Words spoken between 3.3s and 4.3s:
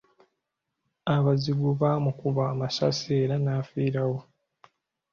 n’afiirawo.